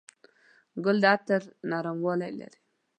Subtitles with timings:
[0.83, 2.59] ګل د عطر نرموالی لري.